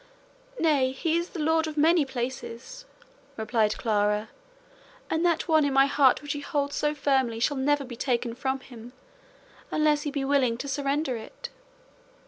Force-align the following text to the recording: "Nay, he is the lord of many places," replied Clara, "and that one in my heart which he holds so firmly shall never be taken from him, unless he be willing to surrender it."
"Nay, 0.59 0.93
he 0.93 1.15
is 1.15 1.29
the 1.29 1.39
lord 1.39 1.67
of 1.67 1.77
many 1.77 2.05
places," 2.05 2.85
replied 3.37 3.77
Clara, 3.77 4.29
"and 5.11 5.23
that 5.23 5.47
one 5.47 5.63
in 5.63 5.73
my 5.73 5.85
heart 5.85 6.23
which 6.23 6.33
he 6.33 6.39
holds 6.39 6.75
so 6.75 6.95
firmly 6.95 7.39
shall 7.39 7.55
never 7.55 7.83
be 7.83 7.95
taken 7.95 8.33
from 8.33 8.61
him, 8.61 8.93
unless 9.69 10.01
he 10.01 10.09
be 10.09 10.25
willing 10.25 10.57
to 10.57 10.67
surrender 10.67 11.17
it." 11.17 11.49